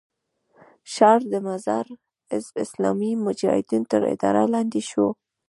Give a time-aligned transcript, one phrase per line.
[0.93, 1.11] شا
[1.47, 1.97] مزار د
[2.31, 5.07] حزب اسلامي مجاهدینو تر اداره لاندې شو.